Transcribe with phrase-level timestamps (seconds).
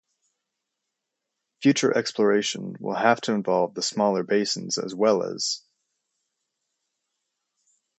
[1.61, 5.61] Future exploration will have to involve the smaller basins as well as